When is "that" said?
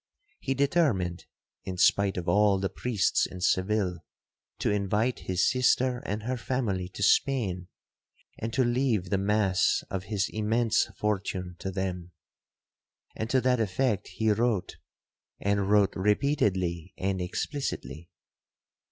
13.41-13.59